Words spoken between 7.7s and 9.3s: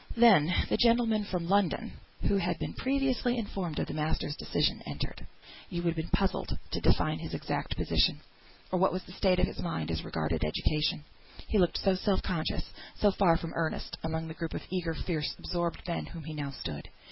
position, or what was the